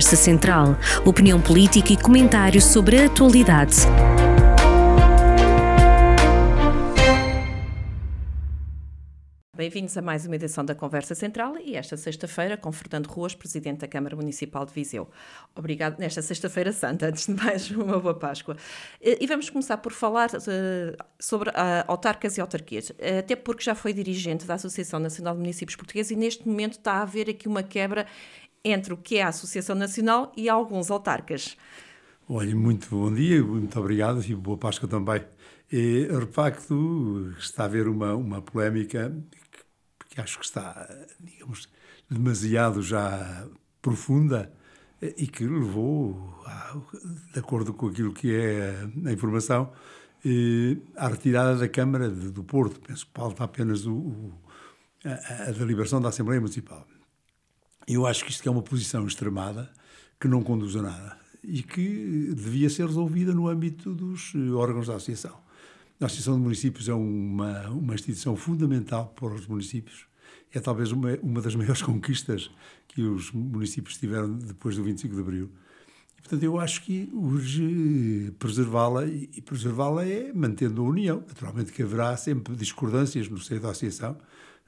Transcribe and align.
Conversa 0.00 0.16
Central. 0.16 0.76
Opinião 1.04 1.38
política 1.38 1.92
e 1.92 1.96
comentários 1.96 2.64
sobre 2.64 3.02
a 3.02 3.04
atualidade. 3.04 3.76
Bem-vindos 9.54 9.94
a 9.98 10.00
mais 10.00 10.24
uma 10.24 10.36
edição 10.36 10.64
da 10.64 10.74
Conversa 10.74 11.14
Central 11.14 11.58
e 11.58 11.76
esta 11.76 11.98
sexta-feira 11.98 12.56
com 12.56 12.72
Fernando 12.72 13.08
Ruas, 13.08 13.34
Presidente 13.34 13.80
da 13.80 13.86
Câmara 13.86 14.16
Municipal 14.16 14.64
de 14.64 14.72
Viseu. 14.72 15.06
Obrigado 15.54 15.98
nesta 15.98 16.22
sexta-feira 16.22 16.72
santa, 16.72 17.08
antes 17.12 17.26
de 17.26 17.34
mais 17.34 17.70
uma 17.70 18.00
boa 18.00 18.14
Páscoa. 18.14 18.56
E 19.02 19.26
vamos 19.26 19.50
começar 19.50 19.76
por 19.76 19.92
falar 19.92 20.30
uh, 20.30 21.04
sobre 21.18 21.50
uh, 21.50 21.84
autarcas 21.86 22.38
e 22.38 22.40
autarquias, 22.40 22.90
até 23.18 23.36
porque 23.36 23.62
já 23.62 23.74
foi 23.74 23.92
dirigente 23.92 24.46
da 24.46 24.54
Associação 24.54 24.98
Nacional 24.98 25.34
de 25.34 25.40
Municípios 25.40 25.76
Portugueses 25.76 26.10
e 26.10 26.16
neste 26.16 26.48
momento 26.48 26.78
está 26.78 26.94
a 26.94 27.02
haver 27.02 27.28
aqui 27.28 27.46
uma 27.46 27.62
quebra 27.62 28.06
entre 28.64 28.92
o 28.92 28.96
que 28.96 29.16
é 29.16 29.22
a 29.22 29.28
Associação 29.28 29.74
Nacional 29.74 30.32
e 30.36 30.48
alguns 30.48 30.90
autarcas. 30.90 31.56
Olha, 32.28 32.54
muito 32.54 32.88
bom 32.90 33.12
dia, 33.12 33.42
muito 33.42 33.78
obrigado 33.80 34.24
e 34.24 34.34
boa 34.34 34.56
Páscoa 34.56 34.88
também. 34.88 35.24
E, 35.72 36.06
de 36.06 36.26
facto, 36.32 37.32
está 37.38 37.64
a 37.64 37.66
haver 37.66 37.88
uma, 37.88 38.14
uma 38.14 38.42
polémica 38.42 39.12
que 40.08 40.20
acho 40.20 40.38
que 40.38 40.44
está, 40.44 40.88
digamos, 41.18 41.68
demasiado 42.08 42.82
já 42.82 43.46
profunda 43.80 44.52
e 45.00 45.26
que 45.26 45.44
levou, 45.44 46.42
a, 46.44 46.76
de 47.32 47.38
acordo 47.38 47.72
com 47.72 47.86
aquilo 47.86 48.12
que 48.12 48.34
é 48.34 48.74
a 49.06 49.12
informação, 49.12 49.72
à 50.96 51.08
retirada 51.08 51.56
da 51.56 51.68
Câmara 51.68 52.10
do 52.10 52.44
Porto. 52.44 52.80
Penso 52.80 53.06
que 53.06 53.12
falta 53.14 53.44
apenas 53.44 53.86
o, 53.86 53.94
o, 53.94 54.34
a, 55.04 55.48
a 55.48 55.52
deliberação 55.52 56.00
da 56.00 56.10
Assembleia 56.10 56.40
Municipal. 56.40 56.86
Eu 57.92 58.06
acho 58.06 58.24
que 58.24 58.30
isto 58.30 58.48
é 58.48 58.52
uma 58.52 58.62
posição 58.62 59.04
extremada 59.04 59.68
que 60.20 60.28
não 60.28 60.44
conduz 60.44 60.76
a 60.76 60.82
nada 60.82 61.18
e 61.42 61.60
que 61.60 62.32
devia 62.36 62.70
ser 62.70 62.86
resolvida 62.86 63.34
no 63.34 63.48
âmbito 63.48 63.92
dos 63.92 64.32
órgãos 64.54 64.86
da 64.86 64.94
Associação. 64.94 65.36
A 66.00 66.06
Associação 66.06 66.36
de 66.36 66.40
Municípios 66.40 66.88
é 66.88 66.94
uma, 66.94 67.68
uma 67.70 67.92
instituição 67.94 68.36
fundamental 68.36 69.08
para 69.16 69.34
os 69.34 69.44
municípios. 69.48 70.06
É 70.54 70.60
talvez 70.60 70.92
uma, 70.92 71.18
uma 71.20 71.42
das 71.42 71.56
maiores 71.56 71.82
conquistas 71.82 72.48
que 72.86 73.02
os 73.02 73.32
municípios 73.32 73.96
tiveram 73.96 74.34
depois 74.34 74.76
do 74.76 74.84
25 74.84 75.12
de 75.12 75.20
Abril. 75.20 75.50
E, 76.16 76.22
portanto, 76.22 76.44
eu 76.44 76.60
acho 76.60 76.82
que 76.82 77.10
urge 77.12 78.32
preservá-la 78.38 79.04
e 79.04 79.42
preservá-la 79.44 80.06
é 80.06 80.32
mantendo 80.32 80.80
a 80.82 80.84
união. 80.84 81.24
Naturalmente 81.26 81.72
que 81.72 81.82
haverá 81.82 82.16
sempre 82.16 82.54
discordâncias 82.54 83.28
no 83.28 83.40
seio 83.40 83.60
da 83.60 83.70
Associação. 83.70 84.16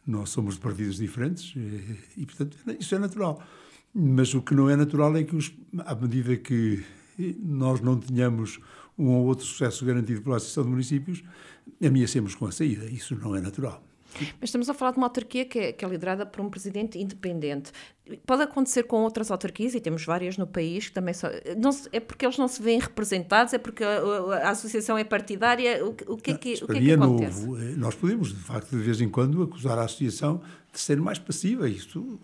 Nós 0.07 0.31
somos 0.31 0.55
de 0.55 0.61
partidos 0.61 0.97
diferentes 0.97 1.55
e, 1.57 2.23
e 2.23 2.27
portanto, 2.27 2.57
isso 2.79 2.95
é 2.95 2.99
natural. 2.99 3.43
Mas 3.95 4.35
o 4.35 4.43
que 4.43 4.55
não 4.55 4.69
é 4.71 4.77
natural 4.77 5.15
é 5.17 5.23
que, 5.23 5.37
os, 5.37 5.53
à 5.79 5.95
medida 5.95 6.37
que 6.37 6.83
nós 7.41 7.81
não 7.81 7.99
tenhamos 7.99 8.59
um 8.99 9.09
ou 9.09 9.27
outro 9.27 9.45
sucesso 9.45 9.85
garantido 9.85 10.23
pela 10.23 10.37
Associação 10.37 10.65
de 10.65 10.71
Municípios, 10.71 11.23
ameacemos 11.85 12.35
com 12.35 12.47
a 12.47 12.53
saída. 12.53 12.87
Isso 12.87 13.15
não 13.17 13.37
é 13.37 13.41
natural. 13.41 13.85
Mas 14.41 14.49
estamos 14.49 14.69
a 14.69 14.75
falar 14.75 14.93
de 14.93 14.99
uma 14.99 15.07
autarquia 15.07 15.45
que 15.45 15.59
é, 15.59 15.73
que 15.73 15.85
é, 15.85 15.89
liderada 15.89 16.27
por 16.27 16.41
um 16.41 16.51
presidente 16.51 16.99
independente. 16.99 17.73
Pode 18.27 18.43
acontecer 18.43 18.83
com 18.85 19.03
outras 19.03 19.31
autarquias, 19.31 19.75
e 19.75 19.81
temos 19.81 20.05
várias 20.05 20.37
no 20.37 20.47
país, 20.47 20.89
que 20.89 20.93
também. 20.93 21.15
Não, 21.57 21.71
é 21.93 22.01
porque 22.01 22.27
eles 22.27 22.37
não 22.37 22.49
se 22.49 22.61
veem 22.61 22.81
representados, 22.81 23.55
é 23.55 23.59
porque 23.59 23.85
a, 23.85 23.99
a, 24.47 24.51
associação 24.51 24.99
é 24.99 25.05
partidária. 25.05 25.85
O, 25.85 25.91
o, 25.91 26.17
que, 26.17 26.33
é 26.33 26.35
que, 26.35 26.55
o 26.63 26.67
que 26.67 26.79
é 26.79 26.81
que 26.81 26.93
acontece? 26.93 27.47
Novo. 27.47 27.63
Eh, 27.63 27.75
nós 27.77 27.95
podemos, 27.95 28.31
de 28.31 28.41
facto, 28.41 28.71
de 28.71 28.83
vez 28.83 29.01
em 29.01 29.09
quando, 29.09 29.43
acusar 29.43 29.79
a 29.79 29.85
associação 29.85 30.43
de 30.73 30.81
ser 30.81 31.01
mais 31.01 31.19
passiva. 31.19 31.69
Isto, 31.69 32.21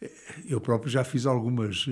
eh, 0.00 0.10
eu 0.46 0.60
próprio 0.60 0.90
já 0.90 1.02
fiz 1.04 1.26
algumas 1.26 1.86
uh, 1.86 1.90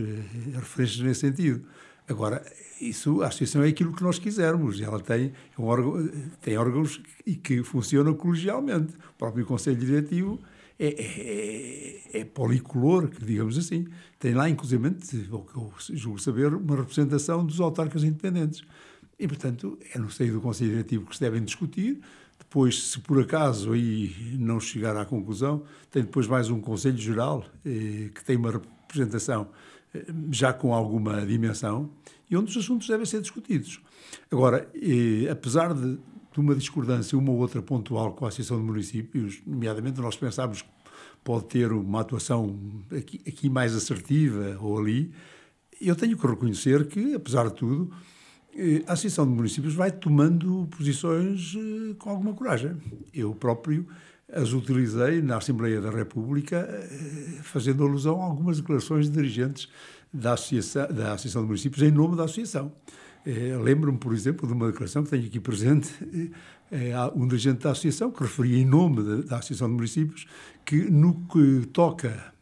referências 0.54 1.00
nesse 1.00 1.20
sentido. 1.20 1.66
Agora, 2.08 2.44
isso, 2.80 3.22
a 3.22 3.28
associação 3.28 3.62
é 3.62 3.68
aquilo 3.68 3.92
que 3.92 4.02
nós 4.02 4.18
quisermos. 4.18 4.80
Ela 4.80 5.00
tem, 5.00 5.32
um 5.58 5.64
órgão, 5.64 6.08
tem 6.40 6.56
órgãos 6.56 7.00
e 7.24 7.34
que 7.34 7.62
funcionam 7.62 8.14
colegialmente. 8.14 8.94
O 8.94 9.18
próprio 9.18 9.44
Conselho 9.46 9.76
Diretivo 9.76 10.38
é, 10.78 10.88
é, 10.88 12.18
é, 12.18 12.20
é 12.20 12.24
policolor, 12.24 13.10
digamos 13.20 13.58
assim. 13.58 13.86
Tem 14.18 14.34
lá, 14.34 14.48
inclusive, 14.48 14.88
o 15.30 15.40
que 15.40 15.56
eu 15.56 15.72
julgo 15.96 16.18
saber, 16.18 16.54
uma 16.54 16.76
representação 16.76 17.44
dos 17.44 17.60
autarcas 17.60 18.04
independentes. 18.04 18.62
E, 19.18 19.26
portanto, 19.26 19.78
é 19.94 19.98
no 19.98 20.10
seio 20.10 20.34
do 20.34 20.40
Conselho 20.40 20.70
Diretivo 20.70 21.06
que 21.06 21.14
se 21.14 21.20
devem 21.20 21.42
discutir. 21.42 22.00
Depois, 22.38 22.90
se 22.90 23.00
por 23.00 23.20
acaso 23.20 23.72
aí 23.72 24.36
não 24.38 24.60
chegar 24.60 24.96
à 24.96 25.04
conclusão, 25.06 25.64
tem 25.90 26.02
depois 26.02 26.26
mais 26.26 26.50
um 26.50 26.60
Conselho 26.60 26.98
Geral 26.98 27.44
eh, 27.64 28.10
que 28.14 28.22
tem 28.24 28.36
uma 28.36 28.52
representação 28.52 29.48
já 30.30 30.52
com 30.52 30.74
alguma 30.74 31.24
dimensão 31.24 31.90
e 32.30 32.36
onde 32.36 32.50
os 32.50 32.56
assuntos 32.56 32.88
devem 32.88 33.06
ser 33.06 33.20
discutidos. 33.20 33.80
Agora, 34.30 34.68
eh, 34.74 35.28
apesar 35.30 35.72
de, 35.74 35.96
de, 35.96 36.40
uma 36.40 36.54
discordância, 36.54 37.16
uma 37.16 37.30
ou 37.30 37.38
outra 37.38 37.62
pontual 37.62 38.12
com 38.12 38.24
a 38.24 38.28
Associação 38.28 38.58
de 38.58 38.64
Municípios, 38.64 39.40
nomeadamente 39.46 40.00
nós 40.00 40.16
pensámos 40.16 40.62
que 40.62 40.68
pode 41.22 41.46
ter 41.46 41.72
uma 41.72 42.00
atuação 42.00 42.58
aqui, 42.96 43.20
aqui 43.26 43.48
mais 43.48 43.74
assertiva 43.74 44.58
ou 44.60 44.78
ali, 44.78 45.12
eu 45.80 45.94
tenho 45.94 46.16
que 46.16 46.26
reconhecer 46.26 46.86
que, 46.86 47.14
apesar 47.14 47.48
de 47.48 47.54
tudo, 47.54 47.92
eh, 48.54 48.82
a 48.86 48.92
Associação 48.94 49.26
de 49.26 49.32
Municípios 49.32 49.74
vai 49.74 49.90
tomando 49.90 50.66
posições 50.76 51.54
eh, 51.56 51.94
com 51.98 52.10
alguma 52.10 52.34
coragem. 52.34 52.76
Eu 53.12 53.34
próprio 53.34 53.86
as 54.32 54.52
utilizei 54.52 55.22
na 55.22 55.36
Assembleia 55.36 55.80
da 55.80 55.90
República, 55.90 56.56
eh, 56.56 57.38
fazendo 57.42 57.84
alusão 57.84 58.20
a 58.20 58.24
algumas 58.24 58.58
declarações 58.58 59.08
de 59.08 59.16
dirigentes 59.16 59.68
da 60.12 60.32
Associação, 60.32 60.88
da 60.92 61.12
Associação 61.12 61.42
de 61.42 61.48
Municípios 61.48 61.82
em 61.82 61.90
nome 61.90 62.16
da 62.16 62.24
Associação. 62.24 62.72
Eh, 63.24 63.56
lembro-me, 63.60 63.98
por 63.98 64.12
exemplo, 64.12 64.46
de 64.46 64.52
uma 64.52 64.66
declaração 64.66 65.04
que 65.04 65.10
tenho 65.10 65.26
aqui 65.26 65.38
presente, 65.38 65.92
eh, 66.72 66.92
um 67.14 67.26
dirigente 67.28 67.62
da 67.62 67.70
Associação 67.70 68.10
que 68.10 68.22
referia 68.22 68.58
em 68.58 68.66
nome 68.66 69.22
da 69.24 69.38
Associação 69.38 69.68
de 69.68 69.74
Municípios 69.74 70.26
que 70.64 70.90
no 70.90 71.26
que 71.26 71.66
toca 71.72 72.34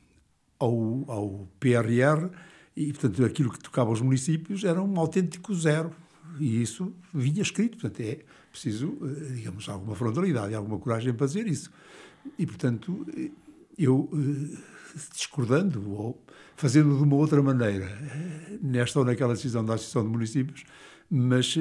ao, 0.59 1.05
ao 1.06 1.49
PRR, 1.61 2.31
e 2.77 2.93
portanto 2.93 3.25
aquilo 3.25 3.50
que 3.50 3.61
tocava 3.61 3.91
aos 3.91 4.00
municípios 4.00 4.65
era 4.65 4.83
um 4.83 4.99
autêntico 4.99 5.55
zero. 5.55 5.93
E 6.39 6.62
isso 6.62 6.93
vinha 7.12 7.43
escrito, 7.43 7.78
portanto 7.78 8.00
é 8.00 8.21
preciso, 8.50 8.97
eh, 9.03 9.34
digamos, 9.34 9.69
alguma 9.69 9.97
frontalidade, 9.97 10.55
alguma 10.55 10.78
coragem 10.78 11.12
para 11.12 11.27
fazer 11.27 11.47
isso. 11.47 11.71
E, 12.39 12.47
portanto, 12.47 13.06
eu, 13.77 14.09
eh, 14.12 14.59
discordando 15.12 15.91
ou 15.91 16.23
fazendo 16.56 16.97
de 16.97 17.03
uma 17.03 17.17
outra 17.17 17.43
maneira, 17.43 17.87
eh, 17.87 18.59
nesta 18.62 19.00
ou 19.00 19.05
naquela 19.05 19.34
decisão 19.34 19.65
da 19.65 19.75
Associação 19.75 20.05
de 20.05 20.11
Municípios, 20.11 20.65
mas 21.11 21.55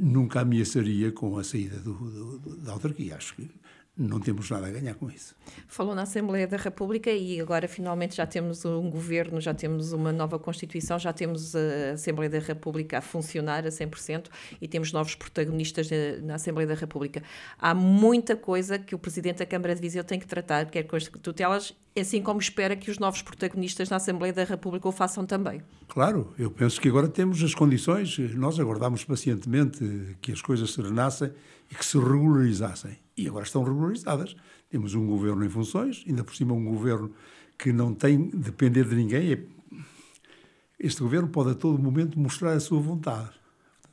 nunca 0.00 0.40
ameaçaria 0.40 1.10
com 1.10 1.38
a 1.38 1.42
saída 1.42 1.78
do, 1.78 1.94
do, 1.94 2.56
da 2.56 2.72
autarquia. 2.72 3.16
Acho 3.16 3.34
que 3.36 3.50
não 3.96 4.18
temos 4.18 4.48
nada 4.48 4.66
a 4.66 4.70
ganhar 4.70 4.94
com 4.94 5.10
isso. 5.10 5.34
Falou 5.68 5.94
na 5.94 6.02
Assembleia 6.02 6.46
da 6.46 6.56
República 6.56 7.10
e 7.10 7.38
agora 7.40 7.68
finalmente 7.68 8.16
já 8.16 8.26
temos 8.26 8.64
um 8.64 8.88
governo, 8.88 9.40
já 9.40 9.52
temos 9.52 9.92
uma 9.92 10.10
nova 10.10 10.38
Constituição, 10.38 10.98
já 10.98 11.12
temos 11.12 11.54
a 11.54 11.92
Assembleia 11.92 12.30
da 12.30 12.38
República 12.38 12.98
a 12.98 13.00
funcionar 13.02 13.66
a 13.66 13.68
100% 13.68 14.28
e 14.60 14.66
temos 14.66 14.92
novos 14.92 15.14
protagonistas 15.14 15.90
na 16.22 16.36
Assembleia 16.36 16.66
da 16.66 16.74
República. 16.74 17.22
Há 17.58 17.74
muita 17.74 18.34
coisa 18.34 18.78
que 18.78 18.94
o 18.94 18.98
Presidente 18.98 19.38
da 19.38 19.46
Câmara 19.46 19.74
de 19.74 19.80
Viseu 19.80 20.02
tem 20.02 20.18
que 20.18 20.26
tratar, 20.26 20.70
quer 20.70 20.84
com 20.84 20.96
as 20.96 21.06
tutelas, 21.06 21.74
assim 21.94 22.22
como 22.22 22.40
espera 22.40 22.74
que 22.74 22.90
os 22.90 22.98
novos 22.98 23.20
protagonistas 23.20 23.90
na 23.90 23.96
Assembleia 23.96 24.32
da 24.32 24.44
República 24.44 24.88
o 24.88 24.92
façam 24.92 25.26
também. 25.26 25.62
Claro, 25.86 26.32
eu 26.38 26.50
penso 26.50 26.80
que 26.80 26.88
agora 26.88 27.08
temos 27.08 27.42
as 27.42 27.54
condições, 27.54 28.18
nós 28.34 28.58
aguardamos 28.58 29.04
pacientemente 29.04 30.16
que 30.22 30.32
as 30.32 30.40
coisas 30.40 30.72
se 30.72 30.80
renassem 30.80 31.30
e 31.72 31.74
que 31.74 31.86
se 31.86 31.98
regularizassem 31.98 32.98
e 33.16 33.26
agora 33.26 33.44
estão 33.44 33.64
regularizadas. 33.64 34.36
Temos 34.68 34.94
um 34.94 35.06
governo 35.06 35.42
em 35.42 35.48
funções, 35.48 36.04
ainda 36.06 36.22
por 36.22 36.36
cima 36.36 36.52
um 36.52 36.64
governo 36.66 37.10
que 37.58 37.72
não 37.72 37.94
tem 37.94 38.28
de 38.28 38.36
depender 38.36 38.84
de 38.84 38.94
ninguém. 38.94 39.32
É, 39.32 39.42
este 40.78 41.00
governo 41.00 41.28
pode 41.28 41.50
a 41.50 41.54
todo 41.54 41.82
momento 41.82 42.18
mostrar 42.18 42.52
a 42.52 42.60
sua 42.60 42.78
vontade, 42.78 43.30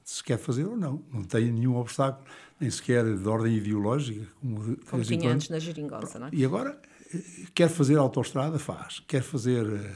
se 0.03 0.21
quer 0.21 0.37
fazer 0.37 0.65
ou 0.65 0.75
não. 0.75 1.01
Não 1.13 1.23
tem 1.23 1.51
nenhum 1.51 1.77
obstáculo, 1.77 2.25
nem 2.59 2.69
sequer 2.69 3.05
de 3.17 3.27
ordem 3.27 3.55
ideológica. 3.55 4.27
Como, 4.41 4.77
como 4.77 5.03
tinha 5.03 5.31
antes 5.31 5.47
na 5.47 5.59
geringonça, 5.59 6.19
não 6.19 6.27
é? 6.27 6.31
E 6.33 6.43
agora, 6.43 6.81
eh, 7.13 7.45
quer 7.55 7.69
fazer 7.69 7.97
autoestrada, 7.97 8.59
faz. 8.59 8.99
Quer 9.07 9.21
fazer 9.21 9.65
uh, 9.65 9.95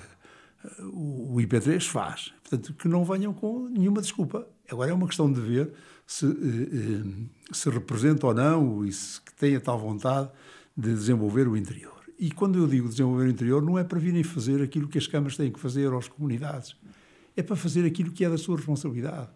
o 0.82 1.36
IP3, 1.38 1.82
faz. 1.84 2.34
Portanto, 2.42 2.74
que 2.74 2.88
não 2.88 3.04
venham 3.04 3.34
com 3.34 3.68
nenhuma 3.70 4.02
desculpa. 4.02 4.48
Agora 4.70 4.92
é 4.92 4.94
uma 4.94 5.08
questão 5.08 5.32
de 5.32 5.42
ver 5.42 5.74
se, 6.06 6.26
eh, 6.26 6.30
eh, 6.30 7.04
se 7.52 7.70
representa 7.70 8.28
ou 8.28 8.34
não 8.34 8.86
e 8.86 8.92
se 8.92 9.20
tem 9.38 9.56
a 9.56 9.62
tal 9.62 9.80
vontade 9.80 10.30
de 10.76 10.94
desenvolver 10.94 11.48
o 11.48 11.58
interior. 11.58 11.94
E 12.18 12.32
quando 12.32 12.58
eu 12.58 12.68
digo 12.68 12.88
desenvolver 12.88 13.26
o 13.26 13.30
interior, 13.30 13.62
não 13.62 13.78
é 13.78 13.84
para 13.84 14.00
virem 14.00 14.24
fazer 14.24 14.62
aquilo 14.62 14.88
que 14.88 14.98
as 14.98 15.08
câmaras 15.08 15.36
têm 15.36 15.52
que 15.52 15.60
fazer 15.60 15.92
às 15.94 16.08
comunidades, 16.08 16.76
é 17.36 17.44
para 17.44 17.56
fazer 17.56 17.86
aquilo 17.86 18.12
que 18.12 18.24
é 18.24 18.30
da 18.30 18.38
sua 18.38 18.56
responsabilidade. 18.56 19.30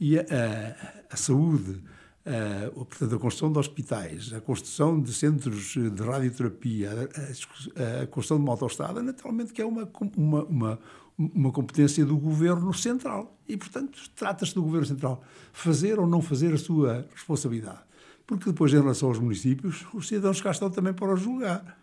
E 0.00 0.18
a, 0.18 0.22
a, 0.22 1.14
a 1.14 1.16
saúde, 1.16 1.80
Uh, 2.24 2.84
portanto, 2.84 3.16
a 3.16 3.18
construção 3.18 3.50
de 3.50 3.58
hospitais, 3.58 4.32
a 4.32 4.40
construção 4.40 5.00
de 5.00 5.12
centros 5.12 5.74
de 5.74 6.02
radioterapia, 6.02 6.90
a, 6.92 8.02
a, 8.02 8.06
construção 8.06 8.36
de 8.36 8.44
uma 8.44 8.52
autostrada, 8.52 9.02
naturalmente 9.02 9.52
que 9.52 9.60
é 9.60 9.66
uma, 9.66 9.90
uma, 10.16 10.44
uma, 10.44 10.78
uma 11.18 11.50
competência 11.50 12.06
do 12.06 12.16
governo 12.16 12.72
central. 12.72 13.36
E, 13.48 13.56
portanto, 13.56 13.98
trata-se 14.14 14.54
do 14.54 14.62
governo 14.62 14.86
central 14.86 15.22
fazer 15.52 15.98
ou 15.98 16.06
não 16.06 16.22
fazer 16.22 16.54
a 16.54 16.58
sua 16.58 17.06
responsabilidade. 17.12 17.80
Porque 18.24 18.50
depois, 18.50 18.72
em 18.72 18.80
relação 18.80 19.08
aos 19.08 19.18
municípios, 19.18 19.84
os 19.92 20.06
cidadãos 20.06 20.40
cá 20.40 20.52
estão 20.52 20.70
também 20.70 20.94
para 20.94 21.16
julgar. 21.16 21.76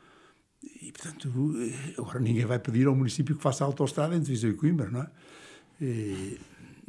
E, 0.82 0.92
portanto, 0.92 1.30
agora 1.98 2.20
ninguém 2.20 2.46
vai 2.46 2.60
pedir 2.60 2.88
ao 2.88 2.96
município 2.96 3.36
que 3.36 3.42
faça 3.42 3.66
a 3.66 3.68
autostrada 3.68 4.16
entre 4.16 4.32
Viseu 4.32 4.52
e 4.52 4.54
Coimbra, 4.54 4.90
não 4.90 5.02
é? 5.02 5.10
E, 5.82 6.40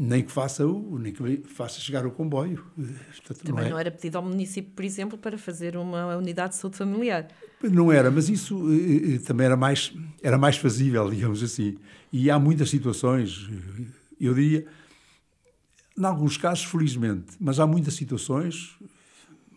nem 0.03 0.23
que 0.23 0.33
faça 0.33 0.67
o, 0.67 0.99
nem 0.99 1.13
que 1.13 1.43
faça 1.47 1.79
chegar 1.79 2.07
o 2.07 2.11
comboio. 2.11 2.65
Portanto, 2.75 3.45
Também 3.45 3.65
não, 3.65 3.67
é... 3.67 3.71
não, 3.73 3.79
era 3.79 3.91
pedido 3.91 4.17
ao 4.17 4.25
município, 4.25 4.73
por 4.75 4.83
exemplo, 4.83 5.19
para 5.19 5.37
fazer 5.37 5.77
uma 5.77 6.17
unidade 6.17 6.55
de 6.55 6.57
saúde 6.57 6.79
familiar. 6.79 7.29
Não 7.63 7.93
era, 7.93 8.11
mas 8.11 8.31
isso 8.31 8.67
eh, 8.73 9.17
eh, 9.17 9.19
também 9.19 9.45
era 9.45 9.59
mais, 9.59 9.93
era 10.23 10.39
mais 10.39 10.57
fazível, 10.57 11.09
digamos 11.13 11.43
assim. 11.43 11.77
E 12.11 12.31
há 12.31 12.39
muitas 12.39 12.71
situações, 12.71 13.47
eh, 13.53 13.85
eu 14.19 14.33
diria, 14.33 14.67
em 15.99 16.05
alguns 16.07 16.39
casos, 16.39 16.65
felizmente, 16.65 17.35
mas 17.39 17.61
há 17.61 17.67
muitas 17.67 17.93
situações, 17.93 18.79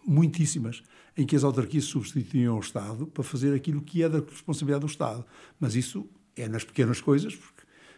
muitíssimas, 0.05 0.83
em 1.15 1.25
que 1.25 1.37
as 1.37 1.45
autarquias 1.45 1.85
substituíam 1.85 2.57
o 2.57 2.59
Estado 2.59 3.07
para 3.07 3.23
fazer 3.23 3.55
aquilo 3.55 3.81
que 3.81 4.03
é 4.03 4.09
da 4.09 4.19
responsabilidade 4.19 4.81
do 4.81 4.91
Estado. 4.91 5.25
Mas 5.57 5.73
isso 5.73 6.05
é 6.35 6.49
nas 6.49 6.65
pequenas 6.65 6.99
coisas, 6.99 7.33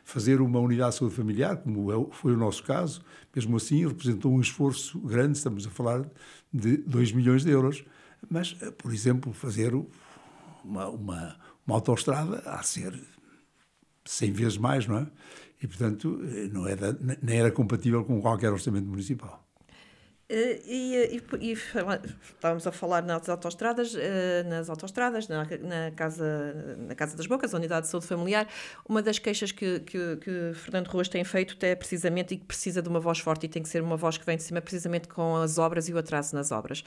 fazer 0.05 0.39
uma 0.39 0.59
unidade 0.59 0.91
de 0.91 0.99
saúde 0.99 1.15
familiar, 1.15 1.57
como 1.57 1.91
é 1.91 2.07
foi 2.11 2.31
o 2.31 2.37
nosso 2.37 2.63
caso, 2.63 3.01
mesmo 3.35 3.57
assim 3.57 3.85
representou 3.85 4.31
um 4.31 4.39
esforço 4.39 4.99
grande, 4.99 5.35
estamos 5.35 5.65
a 5.65 5.69
falar 5.69 6.05
de 6.53 6.77
2 6.77 7.11
milhões 7.11 7.43
de 7.43 7.49
euros. 7.49 7.83
Mas, 8.29 8.55
eh, 8.61 8.71
por 8.71 8.93
exemplo, 8.93 9.33
fazer 9.33 9.73
uma, 10.63 10.87
uma, 10.87 11.35
uma 11.65 11.75
autoestrada 11.75 12.37
de 12.37 12.67
ser 12.67 12.93
100 14.05 14.31
vezes 14.31 14.57
mais, 14.57 14.87
não 14.87 14.99
é? 14.99 15.07
E, 15.61 15.67
portanto, 15.67 16.21
eh, 16.23 16.49
não 16.53 16.67
era, 16.67 16.97
nem 17.21 17.39
era 17.39 17.51
compatível 17.51 18.05
com 18.05 18.21
qualquer 18.21 18.53
orçamento 18.53 18.87
municipal. 18.87 19.43
Eh, 20.27 20.61
e, 20.65 21.21
e, 21.41 21.51
e, 21.51 21.51
estávamos 21.51 22.65
a 22.65 22.71
falar 22.71 23.03
nas 23.03 23.29
autostradas, 23.29 23.95
eh, 23.95 24.43
nas 24.43 24.69
autostradas, 24.71 25.27
na, 25.27 25.43
na, 25.43 25.91
casa, 25.95 26.75
na 26.87 26.95
Casa 26.95 27.15
das 27.15 27.27
Bocas, 27.27 27.53
a 27.53 27.57
Unidade 27.57 27.85
de 27.85 27.91
Saúde 27.91 28.07
Familiar. 28.07 28.47
Uma 28.89 29.03
das 29.03 29.19
queixas 29.19 29.51
que, 29.51 29.81
que, 29.81 30.17
que 30.17 30.51
Fernando 30.55 30.87
Ruas 30.87 31.07
tem 31.07 31.23
feito 31.23 31.63
é 31.63 31.75
precisamente 31.75 32.33
e 32.33 32.37
que 32.37 32.45
precisa 32.45 32.81
de 32.81 32.89
uma 32.89 32.99
voz 32.99 33.19
forte 33.19 33.45
e 33.45 33.49
tem 33.49 33.61
que 33.61 33.69
ser 33.69 33.83
uma 33.83 33.97
voz 33.97 34.17
que 34.17 34.25
vem 34.25 34.35
de 34.35 34.41
cima 34.41 34.59
precisamente 34.61 35.07
com 35.07 35.35
as 35.35 35.59
obras 35.59 35.87
e 35.89 35.93
o 35.93 35.97
atraso 35.97 36.35
nas 36.35 36.51
obras. 36.51 36.83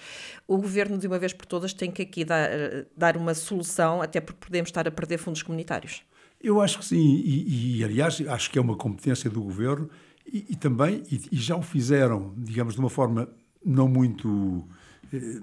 O 0.46 0.56
Governo, 0.56 0.99
de 0.99 1.06
uma 1.06 1.19
vez 1.19 1.32
por 1.32 1.46
todas, 1.46 1.73
tem 1.73 1.93
que 1.93 2.02
aqui 2.02 2.25
dar, 2.25 2.50
dar 2.96 3.17
uma 3.17 3.35
solução, 3.35 4.02
até 4.02 4.20
porque 4.20 4.46
podemos 4.46 4.69
estar 4.69 4.88
a 4.88 4.90
perder 4.90 5.19
fundos 5.19 5.44
comunitários. 5.44 6.02
Eu 6.40 6.61
acho 6.61 6.79
que 6.79 6.85
sim, 6.85 7.23
e, 7.25 7.79
e 7.79 7.85
aliás, 7.85 8.20
acho 8.29 8.50
que 8.50 8.58
é 8.58 8.62
uma 8.62 8.76
competência 8.76 9.31
do 9.31 9.43
Governo 9.43 9.88
e, 10.32 10.46
e 10.50 10.56
também, 10.56 11.02
e, 11.10 11.20
e, 11.32 11.36
já 11.36 11.56
o 11.56 11.62
fizeram, 11.62 12.34
digamos, 12.36 12.75
de 12.75 12.80
uma 12.80 12.90
forma 12.90 13.28
não 13.64 13.88
muito, 13.88 14.66
eh, 15.12 15.40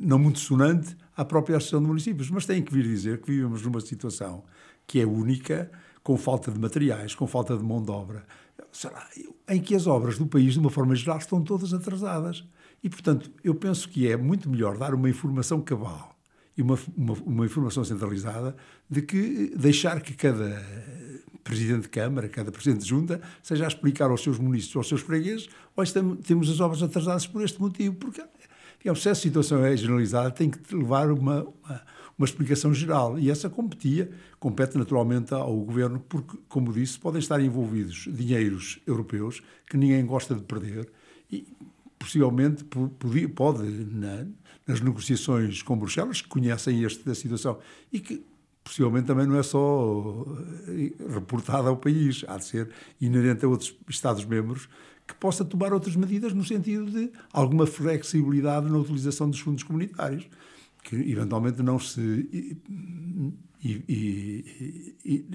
não 0.00 0.18
muito 0.18 0.38
sonante, 0.38 0.96
à 1.16 1.24
própria 1.24 1.56
Associação 1.56 1.80
de 1.80 1.86
Municípios. 1.86 2.30
Mas 2.30 2.46
tem 2.46 2.62
que 2.62 2.72
vir 2.72 2.84
dizer 2.84 3.20
que 3.20 3.30
vivemos 3.30 3.62
numa 3.62 3.80
situação 3.80 4.44
que 4.86 5.00
é 5.00 5.06
única, 5.06 5.70
com 6.02 6.16
falta 6.16 6.50
de 6.50 6.58
materiais, 6.58 7.14
com 7.14 7.26
falta 7.26 7.56
de 7.56 7.62
mão 7.62 7.82
de 7.82 7.90
obra, 7.90 8.24
em 9.48 9.60
que 9.60 9.74
as 9.74 9.86
obras 9.86 10.16
do 10.18 10.26
país, 10.26 10.54
de 10.54 10.58
uma 10.58 10.70
forma 10.70 10.94
geral, 10.94 11.18
estão 11.18 11.42
todas 11.42 11.74
atrasadas. 11.74 12.44
E, 12.82 12.88
portanto, 12.88 13.30
eu 13.44 13.54
penso 13.54 13.88
que 13.88 14.10
é 14.10 14.16
muito 14.16 14.48
melhor 14.48 14.78
dar 14.78 14.94
uma 14.94 15.10
informação 15.10 15.60
cabal 15.60 16.16
e 16.56 16.62
uma, 16.62 16.78
uma, 16.96 17.14
uma 17.24 17.44
informação 17.44 17.84
centralizada 17.84 18.56
de 18.88 19.02
que 19.02 19.52
deixar 19.56 20.00
que 20.00 20.14
cada 20.14 20.62
presidente 21.48 21.82
de 21.82 21.88
Câmara, 21.88 22.28
cada 22.28 22.52
presidente 22.52 22.82
de 22.82 22.88
Junta, 22.88 23.20
seja 23.42 23.64
a 23.64 23.68
explicar 23.68 24.10
aos 24.10 24.22
seus 24.22 24.38
municípios, 24.38 24.76
aos 24.76 24.88
seus 24.88 25.00
fregueses, 25.00 25.48
hoje 25.74 25.94
temos 26.22 26.50
as 26.50 26.60
obras 26.60 26.82
atrasadas 26.82 27.26
por 27.26 27.42
este 27.42 27.58
motivo, 27.58 27.94
porque 27.96 28.22
digamos, 28.78 29.02
se 29.02 29.08
a 29.08 29.14
situação 29.14 29.64
é 29.64 29.74
generalizada, 29.74 30.30
tem 30.30 30.50
que 30.50 30.74
levar 30.74 31.10
uma, 31.10 31.42
uma, 31.42 31.82
uma 32.18 32.24
explicação 32.24 32.72
geral. 32.74 33.18
E 33.18 33.30
essa 33.30 33.48
competia, 33.48 34.10
compete 34.38 34.76
naturalmente 34.76 35.32
ao 35.32 35.56
Governo, 35.56 36.00
porque, 36.06 36.38
como 36.48 36.70
disse, 36.70 36.98
podem 36.98 37.18
estar 37.18 37.40
envolvidos 37.40 38.06
dinheiros 38.10 38.78
europeus 38.86 39.42
que 39.68 39.76
ninguém 39.76 40.04
gosta 40.04 40.34
de 40.34 40.42
perder 40.42 40.88
e, 41.32 41.46
possivelmente, 41.98 42.62
pode, 42.64 43.28
pode 43.28 43.62
na, 43.90 44.26
nas 44.66 44.80
negociações 44.80 45.62
com 45.62 45.78
Bruxelas, 45.78 46.20
que 46.20 46.28
conhecem 46.28 46.84
esta 46.84 47.14
situação 47.14 47.58
e 47.90 48.00
que 48.00 48.22
possivelmente 48.68 49.06
também 49.06 49.26
não 49.26 49.38
é 49.38 49.42
só 49.42 50.26
eh, 50.68 50.92
reportada 51.14 51.70
ao 51.70 51.76
país, 51.78 52.22
há 52.28 52.36
de 52.36 52.44
ser 52.44 52.70
inerente 53.00 53.44
a 53.44 53.48
outros 53.48 53.74
Estados-membros 53.88 54.68
que 55.06 55.14
possa 55.14 55.42
tomar 55.42 55.72
outras 55.72 55.96
medidas 55.96 56.34
no 56.34 56.44
sentido 56.44 56.84
de 56.90 57.10
alguma 57.32 57.66
flexibilidade 57.66 58.70
na 58.70 58.76
utilização 58.76 59.30
dos 59.30 59.40
fundos 59.40 59.62
comunitários, 59.62 60.28
que 60.84 60.96
eventualmente 60.96 61.62
não 61.62 61.78
se 61.78 62.60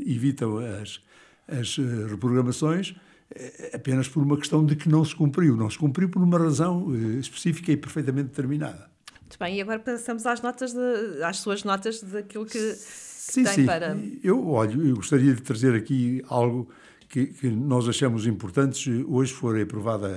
evitam 0.06 0.60
as, 0.60 1.02
as 1.48 1.80
eh, 1.80 2.08
reprogramações 2.08 2.96
eh, 3.34 3.72
apenas 3.74 4.08
por 4.08 4.22
uma 4.22 4.38
questão 4.38 4.64
de 4.64 4.76
que 4.76 4.88
não 4.88 5.04
se 5.04 5.16
cumpriu. 5.16 5.58
Não 5.58 5.72
se 5.72 5.80
cumpriu 5.80 6.08
por 6.08 6.22
uma 6.22 6.38
razão 6.38 6.96
específica 7.20 7.72
e 7.72 7.78
perfeitamente 7.78 8.30
determinada. 8.30 8.92
Muito 9.22 9.40
bem, 9.40 9.58
e 9.58 9.62
agora 9.62 9.80
passamos 9.80 10.28
às 10.28 10.40
notas 10.40 10.72
de, 10.72 11.24
às 11.24 11.38
suas 11.38 11.64
notas 11.64 12.04
daquilo 12.04 12.46
que 12.46 12.76
sim, 13.32 13.44
tem 13.44 13.54
sim. 13.54 13.66
para. 13.66 13.98
Eu, 14.24 14.48
olho, 14.48 14.86
eu 14.88 14.96
gostaria 14.96 15.34
de 15.34 15.42
trazer 15.42 15.74
aqui 15.76 16.22
algo 16.28 16.70
que, 17.08 17.28
que, 17.28 17.48
nós 17.48 17.88
achamos 17.88 18.26
importantes. 18.26 18.86
Hoje 19.08 19.32
foram 19.32 19.62
aprovadas 19.62 20.12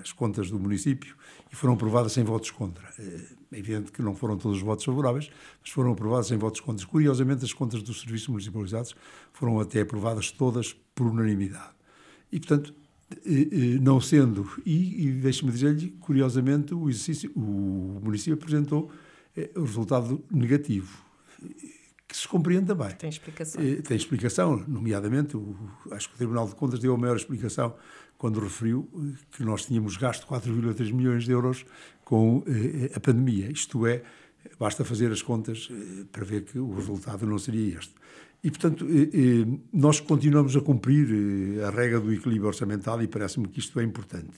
as 0.00 0.12
contas 0.12 0.50
do 0.50 0.58
município 0.58 1.16
e 1.52 1.56
foram 1.56 1.74
aprovadas 1.74 2.12
sem 2.12 2.24
votos 2.24 2.50
contra. 2.50 2.88
É 2.98 3.58
evidente 3.58 3.92
que 3.92 4.00
não 4.02 4.14
foram 4.14 4.36
todos 4.36 4.58
os 4.58 4.64
votos 4.64 4.84
favoráveis, 4.84 5.30
mas 5.60 5.70
foram 5.70 5.92
aprovadas 5.92 6.28
sem 6.28 6.38
votos 6.38 6.60
contra. 6.60 6.86
Curiosamente, 6.86 7.44
as 7.44 7.52
contas 7.52 7.82
dos 7.82 8.00
serviços 8.00 8.28
municipalizados 8.28 8.94
foram 9.32 9.60
até 9.60 9.80
aprovadas 9.80 10.30
todas 10.30 10.74
por 10.94 11.06
unanimidade. 11.06 11.72
E, 12.30 12.38
portanto, 12.38 12.74
não 13.80 14.00
sendo, 14.00 14.48
e, 14.64 15.06
e 15.06 15.12
deixe-me 15.12 15.50
dizer-lhe, 15.50 15.90
curiosamente, 16.00 16.74
o, 16.74 16.88
exercício, 16.90 17.32
o 17.34 18.00
município 18.02 18.34
apresentou 18.34 18.90
eh, 19.34 19.50
o 19.56 19.62
resultado 19.62 20.22
negativo 20.30 21.08
que 22.08 22.16
se 22.16 22.26
compreende 22.26 22.74
bem. 22.74 22.90
Tem 22.96 23.10
explicação. 23.10 23.62
Eh, 23.62 23.82
tem 23.82 23.96
explicação, 23.96 24.64
nomeadamente, 24.66 25.36
o, 25.36 25.54
acho 25.92 26.08
que 26.08 26.14
o 26.14 26.16
Tribunal 26.18 26.48
de 26.48 26.54
Contas 26.54 26.80
deu 26.80 26.94
a 26.94 26.98
maior 26.98 27.16
explicação 27.16 27.74
quando 28.16 28.40
referiu 28.40 28.88
eh, 28.94 29.18
que 29.32 29.44
nós 29.44 29.66
tínhamos 29.66 29.98
gasto 29.98 30.26
4,3 30.26 30.92
milhões 30.92 31.24
de 31.24 31.32
euros 31.32 31.66
com 32.08 32.42
eh, 32.46 32.90
a 32.94 33.00
pandemia. 33.00 33.52
Isto 33.52 33.86
é, 33.86 34.02
basta 34.58 34.82
fazer 34.82 35.12
as 35.12 35.20
contas 35.20 35.68
eh, 35.70 36.04
para 36.10 36.24
ver 36.24 36.44
que 36.44 36.58
o 36.58 36.74
resultado 36.74 37.26
não 37.26 37.38
seria 37.38 37.76
este. 37.76 37.92
E, 38.42 38.50
portanto, 38.50 38.86
eh, 38.88 39.44
nós 39.70 40.00
continuamos 40.00 40.56
a 40.56 40.62
cumprir 40.62 41.62
a 41.62 41.68
regra 41.68 42.00
do 42.00 42.10
equilíbrio 42.10 42.46
orçamental 42.46 43.02
e 43.02 43.06
parece-me 43.06 43.46
que 43.46 43.58
isto 43.58 43.78
é 43.78 43.84
importante. 43.84 44.30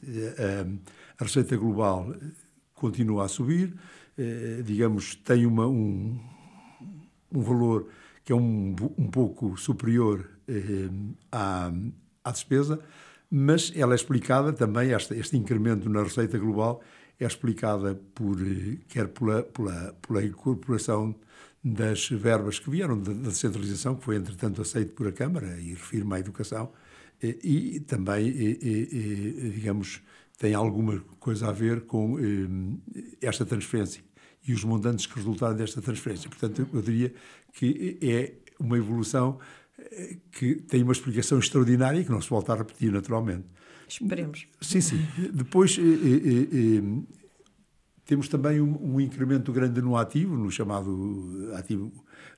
a 1.17 1.23
receita 1.23 1.57
global 1.57 2.13
continua 2.75 3.27
a 3.27 3.29
subir, 3.29 3.73
digamos, 4.65 5.15
tem 5.15 5.47
uma, 5.47 5.67
um, 5.69 6.19
um 7.33 7.41
valor 7.41 7.89
que 8.25 8.33
é 8.33 8.37
um, 8.37 8.75
um 8.99 9.11
pouco 9.11 9.57
superior 9.57 10.29
eh, 10.49 10.89
à, 11.33 11.73
à 12.25 12.31
despesa, 12.31 12.81
mas 13.31 13.73
ela 13.75 13.93
é 13.93 13.97
explicada 13.97 14.53
também, 14.53 14.91
este, 14.91 15.15
este 15.15 15.37
incremento 15.37 15.89
na 15.89 16.03
receita 16.03 16.39
global 16.39 16.83
é 17.19 17.27
explicada 17.27 17.95
por, 18.15 18.41
eh, 18.41 18.79
quer 18.89 19.09
pela, 19.09 19.43
pela, 19.43 19.95
pela 20.07 20.25
incorporação 20.25 21.15
das 21.63 22.09
verbas 22.09 22.59
que 22.59 22.71
vieram 22.71 22.99
da, 22.99 23.13
da 23.13 23.29
descentralização, 23.29 23.95
que 23.97 24.05
foi 24.05 24.17
entretanto 24.17 24.63
aceito 24.63 24.95
por 24.95 25.07
a 25.09 25.13
Câmara, 25.13 25.59
e 25.61 25.71
refiro-me 25.71 26.15
à 26.15 26.19
educação, 26.19 26.73
e, 27.23 27.77
e 27.77 27.81
também, 27.81 28.27
e, 28.27 28.59
e, 28.63 29.51
digamos, 29.51 30.01
tem 30.39 30.55
alguma 30.55 31.01
coisa 31.19 31.49
a 31.49 31.53
ver 31.53 31.83
com 31.83 32.19
eh, 32.19 32.97
esta 33.21 33.45
transferência 33.45 34.03
e 34.47 34.53
os 34.53 34.65
montantes 34.65 35.07
que 35.07 35.15
resultaram 35.17 35.55
desta 35.55 35.81
transferência. 35.81 36.29
Portanto, 36.29 36.69
eu 36.73 36.83
diria 36.83 37.13
que 37.53 37.99
é 38.01 38.35
uma 38.59 38.77
evolução 38.77 39.39
eh, 39.79 40.17
que 40.33 40.57
tem 40.57 40.83
uma 40.83 40.93
explicação 40.93 41.39
extraordinária 41.39 42.01
e 42.01 42.05
que 42.05 42.11
não 42.11 42.21
se 42.21 42.31
volta 42.31 42.53
a 42.53 42.57
repetir 42.57 42.93
naturalmente. 42.93 43.47
Esperemos. 43.89 44.47
Sim, 44.61 44.81
sim. 44.81 45.07
Depois 45.33 45.77
eh, 45.79 45.83
eh, 45.83 46.79
eh, 46.79 47.21
temos 48.05 48.29
também 48.29 48.61
um, 48.61 48.95
um, 48.95 49.01
incremento 49.01 49.53
grande 49.53 49.81
no 49.81 49.97
ativo, 49.97 50.37
no 50.37 50.51
chamado 50.51 51.51
ativo 51.55 51.93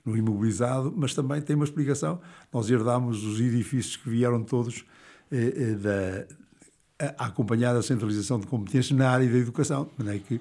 no 0.04 0.16
imobilizado, 0.16 0.92
mas 0.96 1.14
também 1.14 1.40
tem 1.40 1.54
uma 1.56 1.64
explicação. 1.64 2.20
Nós 2.52 2.68
herdámos 2.70 3.24
os 3.24 3.40
edifícios 3.40 3.96
que 3.96 4.10
vieram 4.10 4.42
todos 4.42 4.84
eh, 5.30 5.54
eh, 5.56 5.74
da 5.74 6.26
a, 6.98 7.24
a 7.24 7.26
acompanhar 7.26 7.74
a 7.74 7.82
centralização 7.82 8.38
de 8.38 8.46
competências 8.46 8.96
na 8.96 9.10
área 9.10 9.28
da 9.28 9.38
educação, 9.38 9.84
de 9.84 10.04
maneira 10.04 10.24
que 10.26 10.40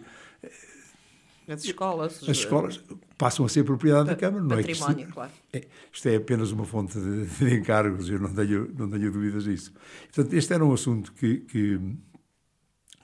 as 1.47 1.63
escolas, 1.63 2.17
as 2.23 2.37
escolas 2.37 2.83
passam 3.17 3.45
a 3.45 3.49
ser 3.49 3.63
propriedade 3.63 4.09
da 4.09 4.15
Câmara, 4.15 4.43
não 4.43 4.57
é 4.57 4.63
que 4.63 4.71
isto, 4.71 4.85
claro. 5.11 5.31
é, 5.51 5.67
isto 5.91 6.07
é 6.07 6.15
apenas 6.15 6.51
uma 6.51 6.65
fonte 6.65 6.99
de, 6.99 7.25
de, 7.25 7.55
encargos, 7.55 8.09
eu 8.09 8.19
não 8.19 8.33
tenho, 8.33 8.71
não 8.77 8.89
tenho 8.89 9.11
dúvidas 9.11 9.43
disso. 9.43 9.73
Portanto, 10.13 10.33
este 10.33 10.53
era 10.53 10.65
um 10.65 10.73
assunto 10.73 11.11
que, 11.13 11.37
que, 11.41 11.79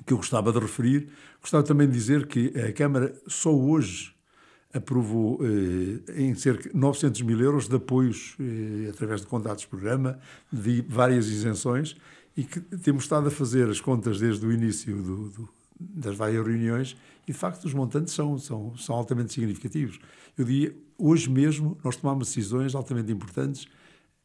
que 0.05 0.13
eu 0.13 0.17
gostava 0.17 0.51
de 0.51 0.59
referir. 0.59 1.09
Gostava 1.41 1.63
também 1.63 1.87
de 1.87 1.93
dizer 1.93 2.27
que 2.27 2.53
a 2.59 2.71
Câmara 2.73 3.13
só 3.27 3.53
hoje 3.53 4.15
aprovou 4.73 5.39
eh, 5.41 6.21
em 6.21 6.35
cerca 6.35 6.69
de 6.69 6.75
900 6.75 7.21
mil 7.21 7.39
euros 7.39 7.67
de 7.67 7.75
apoios 7.75 8.35
eh, 8.39 8.89
através 8.89 9.21
de 9.21 9.27
contratos 9.27 9.63
de 9.63 9.67
programa, 9.67 10.19
de 10.51 10.81
várias 10.87 11.27
isenções, 11.27 11.95
e 12.35 12.43
que 12.43 12.59
temos 12.59 13.03
estado 13.03 13.27
a 13.27 13.31
fazer 13.31 13.69
as 13.69 13.81
contas 13.81 14.19
desde 14.19 14.45
o 14.45 14.51
início 14.51 14.95
do, 15.01 15.29
do, 15.29 15.49
das 15.79 16.15
várias 16.15 16.45
reuniões 16.45 16.97
e, 17.27 17.31
de 17.31 17.37
facto, 17.37 17.65
os 17.65 17.73
montantes 17.73 18.13
são, 18.13 18.37
são, 18.37 18.75
são 18.77 18.95
altamente 18.95 19.33
significativos. 19.33 19.99
Eu 20.37 20.45
diria, 20.45 20.75
hoje 20.97 21.29
mesmo, 21.29 21.77
nós 21.83 21.95
tomamos 21.95 22.27
decisões 22.27 22.73
altamente 22.75 23.11
importantes 23.11 23.67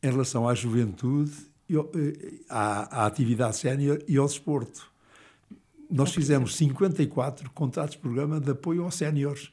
em 0.02 0.11
relação 0.11 0.49
à 0.49 0.54
juventude, 0.54 1.32
e, 1.68 1.76
eh, 1.76 2.40
à, 2.49 3.02
à 3.02 3.06
atividade 3.06 3.56
sénior 3.56 4.02
e 4.06 4.16
ao 4.16 4.26
desporto. 4.26 4.90
Nós 5.90 6.12
fizemos 6.12 6.56
54 6.56 7.50
contratos 7.50 7.94
de 7.94 8.00
programa 8.00 8.40
de 8.40 8.50
apoio 8.50 8.85
aos 8.85 8.94
séniores. 8.94 9.50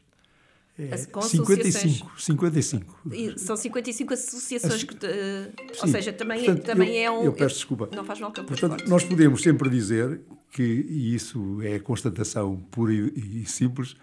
É, 0.80 0.96
55, 0.96 2.10
55. 2.18 3.02
São 3.36 3.58
55 3.58 4.14
associações 4.14 4.84
que, 4.84 4.96
ou 5.82 5.88
seja, 5.90 6.14
também, 6.14 6.46
portanto, 6.46 6.66
também 6.66 6.96
eu, 6.96 7.04
é 7.04 7.12
um. 7.12 7.24
Eu 7.26 7.34
peço 7.34 7.56
desculpa. 7.56 7.90
Não 7.94 8.06
faz 8.06 8.22
mal 8.22 8.32
que 8.32 8.40
eu 8.40 8.46
Portanto, 8.46 8.88
nós 8.88 9.04
podemos 9.04 9.42
sempre 9.42 9.70
dizer 9.70 10.22
que, 10.54 10.64
e 10.64 11.14
isso 11.14 11.62
é 11.62 11.80
constatação 11.80 12.56
pura 12.72 12.94
e, 12.94 13.42
e, 13.42 13.46
simples, 13.46 13.98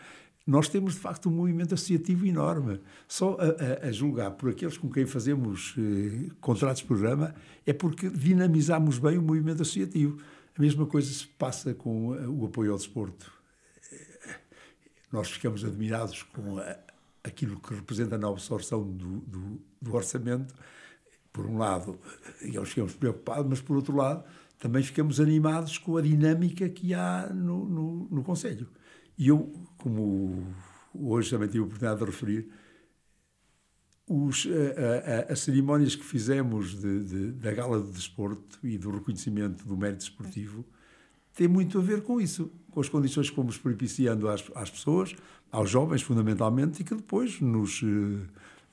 nós 0.47 0.69
temos 0.69 0.93
de 0.93 1.01
facto 1.01 1.31
um 1.31 1.33
movimento 1.33 1.73
associativo 1.73 2.27
enorme. 2.27 2.79
Só 3.09 3.39
a, 3.41 3.87
a, 3.87 3.89
a 3.89 3.93
julgar 3.93 4.33
por 4.33 4.51
aqueles 4.51 4.77
com 4.77 4.91
quem 4.91 5.07
fazemos 5.07 5.75
eh, 5.79 6.31
contratos 6.43 6.83
de 6.83 6.87
programa 6.87 7.35
é 7.65 7.73
porque 7.73 8.11
dinamizamos 8.11 8.99
bem 8.99 9.17
o 9.17 9.23
movimento 9.23 9.63
associativo. 9.63 10.19
A 10.57 10.61
mesma 10.61 10.85
coisa 10.85 11.11
se 11.11 11.27
passa 11.27 11.73
com 11.73 12.15
eh, 12.15 12.29
o 12.29 12.45
apoio 12.45 12.73
ao 12.73 12.77
desporto 12.77 13.36
nós 15.13 15.31
ficamos 15.31 15.65
admirados 15.65 16.23
com 16.23 16.59
a, 16.59 16.77
aquilo 17.25 17.61
que 17.61 17.75
representa 17.75 18.17
na 18.17 18.29
absorção 18.29 18.85
do, 18.85 19.21
do, 19.21 19.61
do, 19.81 19.95
orçamento. 19.95 20.55
Por 21.33 21.47
um 21.47 21.59
lado, 21.59 21.99
nós 22.55 22.69
ficamos 22.69 22.95
preocupados, 22.95 23.47
mas 23.49 23.61
por 23.61 23.77
outro 23.77 23.95
lado, 23.97 24.25
também 24.59 24.83
ficamos 24.83 25.21
animados 25.21 25.79
com 25.79 25.97
a 25.97 26.03
dinâmica 26.03 26.69
que 26.69 26.95
há 26.95 27.31
no, 27.33 27.69
no, 27.69 28.09
no 28.11 28.23
Conselho. 28.23 28.69
E 29.19 29.29
eu, 29.29 29.53
como 29.77 30.55
hoje 30.95 31.31
também 31.31 31.49
tive 31.49 31.61
a 31.61 31.67
oportunidade 31.67 32.01
de 32.01 32.07
referir, 32.07 32.49
os, 34.09 34.47
a, 34.47 35.31
a, 35.31 35.33
as 35.33 35.41
cerimónias 35.41 35.97
que 35.97 36.05
fizemos 36.05 36.81
de, 36.81 37.05
de, 37.05 37.33
da 37.33 37.53
Gala 37.53 37.83
de 37.83 37.91
Desporto 37.91 38.59
e 38.63 38.79
do 38.79 38.91
reconhecimento 38.91 39.67
do 39.67 39.77
mérito 39.77 40.05
esportivo 40.05 40.65
tem 41.37 41.47
muito 41.47 41.79
a 41.79 41.83
ver 41.83 42.03
com 42.03 42.21
isso, 42.21 42.51
com 42.71 42.81
as 42.81 42.89
condições 42.89 43.29
que 43.29 43.37
fomos 43.37 43.59
propiciando 43.59 44.29
às, 44.29 44.43
às 44.55 44.71
pessoas, 44.71 45.15
aos 45.53 45.71
jovens 45.71 46.03
fundamentalmente, 46.03 46.81
e 46.81 46.85
que 46.85 46.95
depois 46.95 47.41
nos, 47.41 47.83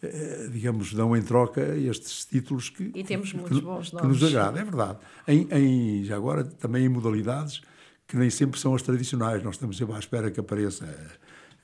eh, 0.02 0.08
eh 0.08 0.50
digamos, 0.52 0.94
dão 0.94 1.16
em 1.16 1.22
troca 1.22 1.62
estes 1.78 2.26
títulos 2.26 2.70
que, 2.70 2.92
e 2.96 3.04
temos 3.04 3.34
muitos 3.34 3.60
que, 3.60 3.66
bons 3.66 3.90
que 3.92 4.08
nos 4.08 4.24
agradam, 4.24 4.62
é 4.62 4.64
verdade. 4.64 4.98
Em, 5.28 5.48
em, 5.52 6.04
já 6.06 6.16
agora, 6.16 6.46
também 6.46 6.86
em 6.86 6.90
modalidades 6.90 7.62
que 8.08 8.16
nem 8.18 8.30
sempre 8.30 8.60
são 8.60 8.74
as 8.74 8.82
tradicionais, 8.82 9.44
nós 9.44 9.56
estamos 9.56 9.78
sempre 9.78 9.96
à 9.96 10.00
espera 10.00 10.32
que 10.32 10.40
apareça 10.40 10.86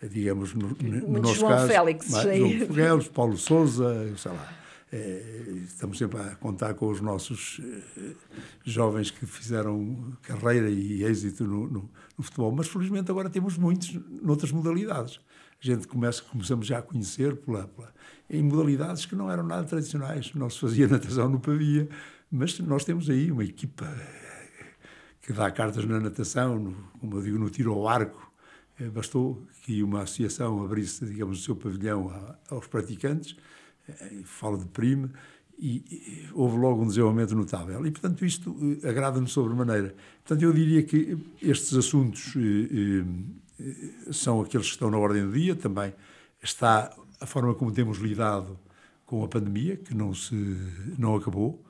eh, 0.02 0.08
digamos, 0.08 0.54
no, 0.54 0.70
no 0.82 1.22
nosso 1.22 1.36
João 1.36 1.52
caso, 1.52 1.68
Félix, 1.68 2.10
mais, 2.10 2.38
João 2.38 2.68
Foguelos, 2.68 3.08
Paulo 3.08 3.38
Souza, 3.38 4.14
sei 4.18 4.32
lá, 4.32 4.48
é, 4.48 4.69
estamos 4.92 5.98
sempre 6.00 6.20
a 6.20 6.36
contar 6.36 6.74
com 6.74 6.88
os 6.90 7.00
nossos 7.00 7.62
eh, 7.64 8.16
jovens 8.64 9.12
que 9.12 9.26
fizeram 9.26 10.18
carreira 10.24 10.68
e 10.70 11.04
êxito 11.04 11.44
no, 11.44 11.68
no, 11.68 11.90
no, 12.18 12.24
futebol, 12.24 12.52
mas 12.52 12.68
felizmente 12.68 13.12
agora 13.12 13.30
temos 13.30 13.56
muitos 13.56 13.94
noutras 14.22 14.52
modalidades. 14.52 15.20
A 15.62 15.66
gente 15.66 15.88
começa, 15.88 16.24
começamos 16.24 16.66
já 16.66 16.80
a 16.80 16.82
conhecer 16.82 17.36
pela, 17.36 17.68
pela, 17.68 17.94
em 18.30 18.42
modalidades 18.42 19.06
que 19.06 19.16
não 19.16 19.30
eram 19.30 19.44
nada 19.44 19.64
tradicionais. 19.64 20.34
Não 20.34 20.50
se 20.50 20.60
fazia 20.60 20.88
natação 20.90 21.30
no 21.30 21.40
Pavia, 21.40 21.88
mas 22.32 22.60
nós 22.60 22.84
temos 22.84 23.10
aí 23.10 23.32
uma 23.32 23.44
equipa 23.44 23.86
que 25.22 25.32
dá 25.34 25.52
cartas 25.52 25.86
na 25.86 26.00
natação, 26.00 26.58
no, 26.58 26.72
como 27.00 27.18
eu 27.18 27.22
digo, 27.22 27.38
no 27.38 27.50
tiro 27.50 27.74
ao 27.74 27.88
arco. 27.88 28.28
Bastou 28.94 29.46
que 29.64 29.84
uma 29.84 30.04
associação 30.04 30.64
abrisse, 30.64 31.06
digamos, 31.06 31.42
o 31.42 31.44
seu 31.44 31.56
pavilhão 31.56 32.36
aos 32.50 32.66
praticantes 32.66 33.36
eh, 34.00 34.22
falo 34.24 34.58
de 34.58 34.66
prime, 34.66 35.10
e, 35.60 36.28
houve 36.34 36.58
logo 36.58 36.84
um 36.84 36.88
desenvolvimento 36.88 37.36
notável. 37.36 37.86
E, 37.86 37.92
portanto, 37.92 38.26
isto 38.26 38.56
eh, 38.82 38.88
agrada-me 38.90 39.28
sobremaneira. 39.28 39.94
Portanto, 40.24 40.44
eu 40.44 40.54
diria 40.54 40.82
que 40.84 41.18
estes 41.42 41.74
assuntos 41.74 42.34
eh, 42.38 43.04
eh, 43.60 44.12
são 44.12 44.42
aqueles 44.42 44.68
que 44.68 44.74
estão 44.74 44.90
na 44.90 44.98
ordem 44.98 45.26
do 45.26 45.34
dia, 45.34 45.56
também 45.56 45.94
está 46.42 46.96
a 47.20 47.26
forma 47.26 47.54
como 47.54 47.72
temos 47.72 47.98
lidado 47.98 48.58
com 49.06 49.24
a 49.24 49.28
pandemia, 49.28 49.76
que 49.76 49.94
não, 49.94 50.14
se, 50.14 50.34
não 50.98 51.16
acabou, 51.16 51.62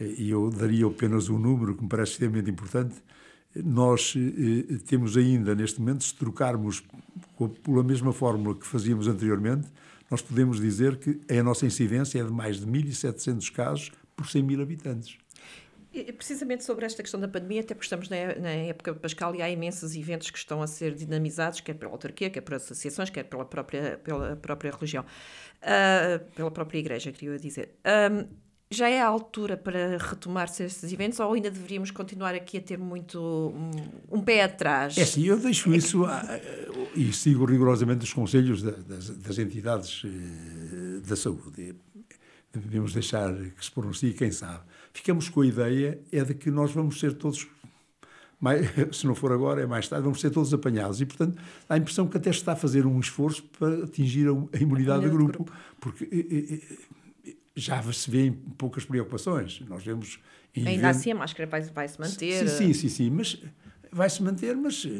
e 0.00 0.30
eu 0.30 0.48
daria 0.50 0.86
apenas 0.86 1.28
um 1.28 1.38
número 1.38 1.74
que 1.74 1.82
me 1.82 1.88
parece 1.88 2.12
extremamente 2.12 2.50
importante. 2.50 2.94
Nós 3.54 4.14
eh, 4.16 4.78
temos 4.86 5.16
ainda, 5.16 5.54
neste 5.54 5.80
momento, 5.80 6.02
se 6.02 6.14
trocarmos 6.14 6.82
pela 7.62 7.82
mesma 7.82 8.12
fórmula 8.12 8.54
que 8.54 8.66
fazíamos 8.66 9.06
anteriormente, 9.06 9.68
nós 10.14 10.22
podemos 10.22 10.60
dizer 10.60 10.96
que 10.96 11.20
a 11.28 11.42
nossa 11.42 11.66
incidência 11.66 12.20
é 12.20 12.22
de 12.22 12.30
mais 12.30 12.60
de 12.60 12.66
1.700 12.66 13.50
casos 13.50 13.90
por 14.14 14.30
100 14.30 14.44
mil 14.44 14.62
habitantes. 14.62 15.18
Precisamente 16.16 16.62
sobre 16.62 16.86
esta 16.86 17.02
questão 17.02 17.18
da 17.18 17.26
pandemia, 17.26 17.62
até 17.62 17.74
porque 17.74 17.84
estamos 17.84 18.08
na, 18.08 18.16
época 18.16 18.94
pascal 18.94 19.34
e 19.34 19.42
há 19.42 19.50
imensos 19.50 19.96
eventos 19.96 20.30
que 20.30 20.38
estão 20.38 20.62
a 20.62 20.68
ser 20.68 20.94
dinamizados, 20.94 21.60
quer 21.60 21.74
pela 21.74 21.90
autarquia, 21.90 22.30
quer 22.30 22.42
por 22.42 22.54
associações, 22.54 23.10
quer 23.10 23.24
pela 23.24 23.44
própria, 23.44 23.98
pela 24.04 24.36
própria 24.36 24.70
religião, 24.70 25.04
uh, 25.04 26.24
pela 26.36 26.50
própria 26.52 26.78
igreja, 26.78 27.10
queria 27.10 27.36
dizer. 27.36 27.76
Um, 27.84 28.28
já 28.70 28.88
é 28.88 29.00
a 29.00 29.06
altura 29.06 29.56
para 29.56 29.98
retomar-se 29.98 30.64
estes 30.64 30.92
eventos 30.92 31.20
ou 31.20 31.32
ainda 31.32 31.50
deveríamos 31.50 31.90
continuar 31.90 32.34
aqui 32.34 32.58
a 32.58 32.60
ter 32.60 32.78
muito 32.78 33.20
um, 33.20 34.18
um 34.18 34.20
pé 34.20 34.42
atrás? 34.42 34.98
É 34.98 35.02
assim, 35.02 35.24
eu 35.24 35.38
deixo 35.38 35.72
isso 35.74 36.04
a, 36.04 36.20
a, 36.20 36.40
e 36.96 37.12
sigo 37.12 37.44
rigorosamente 37.44 38.04
os 38.04 38.12
conselhos 38.12 38.62
da, 38.62 38.72
das, 38.72 39.10
das, 39.10 39.38
entidades 39.38 40.02
eh, 40.04 41.00
da 41.06 41.16
saúde. 41.16 41.76
Devemos 42.52 42.92
deixar 42.92 43.34
que 43.34 43.64
se 43.64 43.70
pronuncie 43.70 44.12
quem 44.12 44.30
sabe. 44.30 44.60
Ficamos 44.92 45.28
com 45.28 45.40
a 45.40 45.46
ideia 45.46 46.00
é 46.12 46.24
de 46.24 46.34
que 46.34 46.50
nós 46.50 46.72
vamos 46.72 47.00
ser 47.00 47.14
todos, 47.14 47.46
mais, 48.40 48.66
se 48.96 49.06
não 49.06 49.14
for 49.14 49.32
agora, 49.32 49.62
é 49.62 49.66
mais 49.66 49.88
tarde, 49.88 50.04
vamos 50.04 50.20
ser 50.20 50.30
todos 50.30 50.52
apanhados. 50.54 51.00
E, 51.00 51.06
portanto, 51.06 51.36
dá 51.68 51.74
a 51.74 51.78
impressão 51.78 52.06
que 52.06 52.16
até 52.16 52.32
se 52.32 52.38
está 52.38 52.52
a 52.52 52.56
fazer 52.56 52.86
um 52.86 52.98
esforço 52.98 53.42
para 53.58 53.84
atingir 53.84 54.28
a, 54.28 54.56
a 54.56 54.60
imunidade 54.60 55.04
do 55.04 55.10
grupo. 55.10 55.44
grupo. 55.44 55.52
Porque 55.80 56.08
já 57.56 57.82
se 57.92 58.10
vê 58.10 58.32
poucas 58.58 58.84
preocupações. 58.84 59.60
Nós 59.68 59.84
vemos. 59.84 60.18
Ainda 60.56 60.70
evento... 60.70 60.86
assim 60.86 61.12
a 61.12 61.14
máscara 61.14 61.48
vai, 61.48 61.62
vai 61.62 61.88
se 61.88 62.00
manter. 62.00 62.48
Sim, 62.48 62.72
sim, 62.72 62.72
sim, 62.72 62.88
sim 62.88 63.10
mas 63.10 63.40
vai 63.94 64.10
se 64.10 64.22
manter, 64.22 64.56
mas 64.56 64.84
uh, 64.84 64.90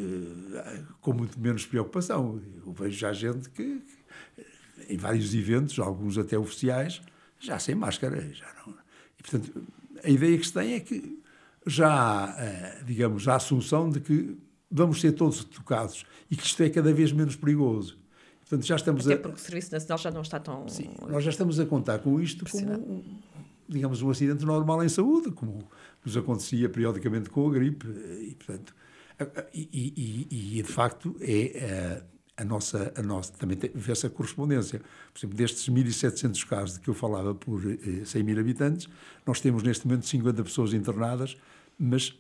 com 1.00 1.12
muito 1.12 1.38
menos 1.38 1.66
preocupação. 1.66 2.40
Eu 2.64 2.72
vejo 2.72 2.96
já 2.96 3.12
gente 3.12 3.50
que, 3.50 3.80
que, 3.80 4.94
em 4.94 4.96
vários 4.96 5.34
eventos, 5.34 5.78
alguns 5.78 6.16
até 6.16 6.38
oficiais, 6.38 7.02
já 7.40 7.58
sem 7.58 7.74
máscara, 7.74 8.32
já 8.32 8.46
não. 8.64 8.74
E, 9.18 9.22
portanto, 9.22 9.66
a 10.02 10.08
ideia 10.08 10.38
que 10.38 10.46
se 10.46 10.52
tem 10.52 10.74
é 10.74 10.80
que 10.80 11.20
já 11.66 11.88
há, 11.88 12.80
uh, 12.80 12.84
digamos, 12.84 13.26
a 13.26 13.36
assunção 13.36 13.90
de 13.90 14.00
que 14.00 14.36
vamos 14.70 15.00
ser 15.00 15.12
todos 15.12 15.44
tocados 15.44 16.04
e 16.30 16.36
que 16.36 16.44
isto 16.44 16.62
é 16.62 16.70
cada 16.70 16.92
vez 16.92 17.12
menos 17.12 17.34
perigoso. 17.36 17.98
Portanto, 18.48 18.66
já 18.66 18.76
estamos 18.76 19.06
Até 19.06 19.14
a... 19.14 19.18
porque 19.18 19.36
o 19.36 19.40
Serviço 19.40 19.72
Nacional 19.72 19.98
já 19.98 20.10
não 20.10 20.22
está 20.22 20.38
tão... 20.38 20.68
Sim, 20.68 20.90
nós 21.08 21.24
já 21.24 21.30
estamos 21.30 21.58
a 21.58 21.66
contar 21.66 21.98
com 21.98 22.20
isto 22.20 22.44
como, 22.50 23.02
digamos, 23.68 24.02
um 24.02 24.10
acidente 24.10 24.44
normal 24.44 24.84
em 24.84 24.88
saúde, 24.88 25.30
como 25.30 25.66
nos 26.04 26.16
acontecia 26.16 26.68
periodicamente 26.68 27.30
com 27.30 27.48
a 27.48 27.52
gripe. 27.52 27.86
E, 27.88 28.34
portanto, 28.34 28.74
e, 29.52 29.68
e, 29.72 30.58
e 30.58 30.62
de 30.62 30.68
facto, 30.72 31.16
é 31.20 32.02
a, 32.36 32.42
a 32.42 32.44
nossa, 32.44 32.92
a 32.96 33.02
nossa 33.02 33.32
também 33.32 33.58
vê-se 33.74 34.06
a 34.06 34.10
correspondência. 34.10 34.80
Por 35.12 35.18
exemplo, 35.18 35.36
destes 35.36 35.68
1.700 35.68 36.46
casos 36.46 36.74
de 36.74 36.80
que 36.80 36.88
eu 36.88 36.94
falava 36.94 37.34
por 37.34 37.62
100 37.62 38.20
eh, 38.20 38.22
mil 38.22 38.38
habitantes, 38.38 38.88
nós 39.24 39.40
temos 39.40 39.62
neste 39.62 39.86
momento 39.86 40.06
50 40.06 40.42
pessoas 40.42 40.72
internadas, 40.72 41.36
mas 41.78 42.18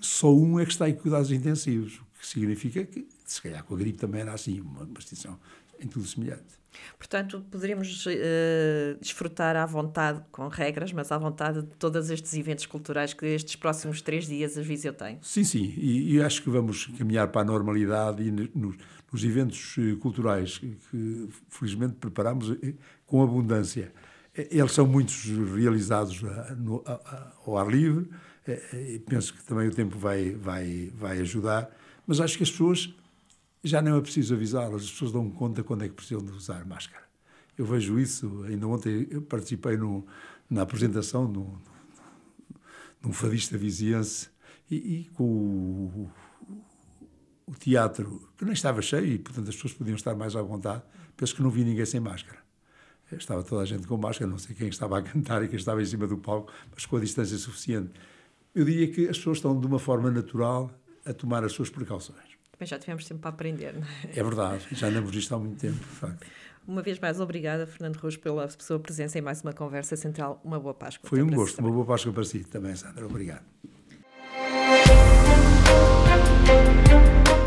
só 0.00 0.32
um 0.32 0.60
é 0.60 0.64
que 0.64 0.72
está 0.72 0.88
em 0.88 0.94
cuidados 0.94 1.32
intensivos, 1.32 1.98
o 1.98 2.20
que 2.20 2.26
significa 2.26 2.84
que, 2.84 3.06
se 3.24 3.42
calhar 3.42 3.64
com 3.64 3.74
a 3.74 3.78
gripe 3.78 3.98
também 3.98 4.20
era 4.20 4.32
assim, 4.32 4.60
uma, 4.60 4.84
uma 4.84 4.98
extinção 4.98 5.38
em 5.80 5.86
tudo 5.88 6.06
semelhante. 6.06 6.56
Portanto, 6.98 7.44
poderemos 7.50 8.04
uh, 8.06 8.10
desfrutar 9.00 9.56
à 9.56 9.66
vontade, 9.66 10.22
com 10.30 10.48
regras, 10.48 10.92
mas 10.92 11.10
à 11.12 11.18
vontade 11.18 11.62
de 11.62 11.68
todos 11.78 12.10
estes 12.10 12.34
eventos 12.34 12.66
culturais 12.66 13.12
que 13.12 13.26
estes 13.26 13.56
próximos 13.56 14.02
três 14.02 14.26
dias 14.26 14.56
a 14.58 14.62
Viseu 14.62 14.92
tem. 14.92 15.18
Sim, 15.22 15.44
sim, 15.44 15.74
e, 15.76 16.14
e 16.14 16.22
acho 16.22 16.42
que 16.42 16.50
vamos 16.50 16.86
caminhar 16.98 17.28
para 17.28 17.42
a 17.42 17.44
normalidade 17.44 18.22
e 18.22 18.30
nos, 18.30 18.76
nos 19.12 19.24
eventos 19.24 19.76
eh, 19.78 19.96
culturais 19.96 20.58
que, 20.58 20.76
que 20.90 21.28
felizmente 21.48 21.94
preparamos 21.94 22.50
eh, 22.62 22.74
com 23.06 23.22
abundância. 23.22 23.92
Eles 24.34 24.72
são 24.72 24.86
muitos 24.86 25.24
realizados 25.54 26.20
no, 26.58 26.84
ao 27.46 27.56
ar 27.56 27.68
livre, 27.68 28.10
penso 29.08 29.32
que 29.32 29.42
também 29.42 29.66
o 29.66 29.70
tempo 29.70 29.98
vai, 29.98 30.32
vai, 30.32 30.92
vai 30.94 31.20
ajudar, 31.20 31.74
mas 32.06 32.20
acho 32.20 32.36
que 32.36 32.42
as 32.42 32.50
pessoas 32.50 32.94
já 33.66 33.82
não 33.82 33.96
é 33.96 34.00
preciso 34.00 34.34
avisá-las, 34.34 34.82
as 34.82 34.90
pessoas 34.90 35.12
dão 35.12 35.30
conta 35.30 35.62
quando 35.62 35.84
é 35.84 35.88
que 35.88 35.94
precisam 35.94 36.24
de 36.24 36.32
usar 36.32 36.64
máscara. 36.64 37.04
Eu 37.56 37.64
vejo 37.64 37.98
isso, 37.98 38.44
ainda 38.44 38.66
ontem 38.66 39.04
participei 39.22 39.76
no, 39.76 40.06
na 40.48 40.62
apresentação 40.62 41.30
de 41.30 41.38
um 43.08 43.12
fadista 43.12 43.56
viziense 43.56 44.28
e, 44.70 44.76
e 44.76 45.04
com 45.14 45.24
o, 45.24 46.10
o, 47.46 47.54
teatro, 47.54 48.28
que 48.36 48.44
nem 48.44 48.52
estava 48.52 48.82
cheio 48.82 49.06
e, 49.06 49.18
portanto, 49.18 49.48
as 49.48 49.54
pessoas 49.54 49.72
podiam 49.72 49.96
estar 49.96 50.14
mais 50.14 50.36
à 50.36 50.42
vontade, 50.42 50.82
penso 51.16 51.34
que 51.34 51.42
não 51.42 51.50
vi 51.50 51.64
ninguém 51.64 51.86
sem 51.86 52.00
máscara. 52.00 52.44
Estava 53.12 53.44
toda 53.44 53.62
a 53.62 53.64
gente 53.64 53.86
com 53.86 53.96
máscara, 53.96 54.28
não 54.28 54.38
sei 54.38 54.54
quem 54.54 54.68
estava 54.68 54.98
a 54.98 55.02
cantar 55.02 55.42
e 55.44 55.48
quem 55.48 55.56
estava 55.56 55.80
em 55.80 55.86
cima 55.86 56.06
do 56.06 56.18
palco, 56.18 56.52
mas 56.74 56.84
com 56.84 56.96
a 56.96 57.00
distância 57.00 57.38
suficiente. 57.38 57.92
Eu 58.52 58.64
diria 58.64 58.90
que 58.90 59.08
as 59.08 59.16
pessoas 59.16 59.38
estão, 59.38 59.58
de 59.58 59.66
uma 59.66 59.78
forma 59.78 60.10
natural, 60.10 60.70
a 61.04 61.12
tomar 61.12 61.44
as 61.44 61.52
suas 61.52 61.70
precauções. 61.70 62.35
Também 62.58 62.68
já 62.68 62.78
tivemos 62.78 63.04
tempo 63.04 63.20
para 63.20 63.30
aprender, 63.30 63.74
não 63.74 63.82
é? 63.82 64.18
É 64.18 64.22
verdade, 64.22 64.66
já 64.72 64.88
andamos 64.88 65.12
nisto 65.12 65.34
há 65.34 65.38
muito 65.38 65.60
tempo, 65.60 65.78
de 65.78 65.84
facto. 65.84 66.26
Uma 66.66 66.82
vez 66.82 66.98
mais, 66.98 67.20
obrigada, 67.20 67.66
Fernando 67.66 67.96
Ruz, 67.96 68.16
pela 68.16 68.48
sua 68.58 68.78
presença 68.80 69.18
em 69.18 69.22
mais 69.22 69.42
uma 69.42 69.52
conversa 69.52 69.94
central. 69.94 70.40
Uma 70.42 70.58
boa 70.58 70.74
Páscoa. 70.74 71.08
Foi 71.08 71.22
um 71.22 71.30
gosto, 71.30 71.60
uma 71.60 71.70
boa 71.70 71.84
Páscoa 71.84 72.12
para 72.12 72.24
si 72.24 72.40
também, 72.40 72.74
Sandra. 72.74 73.06
Obrigado. 73.06 73.44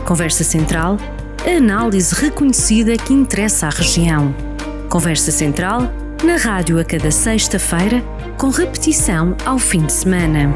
Conversa 0.07 0.43
Central, 0.43 0.97
a 1.45 1.57
análise 1.57 2.15
reconhecida 2.15 2.95
que 2.95 3.13
interessa 3.13 3.67
à 3.67 3.69
região. 3.69 4.33
Conversa 4.89 5.31
Central, 5.31 5.81
na 6.23 6.37
rádio 6.37 6.79
a 6.79 6.85
cada 6.85 7.11
sexta-feira, 7.11 8.01
com 8.37 8.49
repetição 8.49 9.35
ao 9.45 9.59
fim 9.59 9.85
de 9.85 9.93
semana. 9.93 10.49